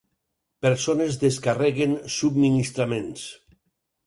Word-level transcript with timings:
Persones 0.65 1.17
descarreguen 1.23 1.93
subministraments 2.15 3.29